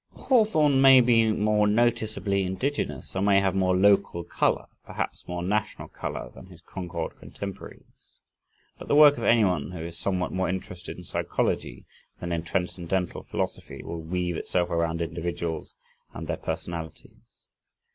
[0.15, 5.89] Hawthorne may be more noticeably indigenous or may have more local color, perhaps more national
[5.89, 8.17] color than his Concord contemporaries.
[8.79, 11.85] But the work of anyone who is somewhat more interested in psychology
[12.19, 15.75] than in transcendental philosophy, will weave itself around individuals
[16.15, 17.47] and their personalities.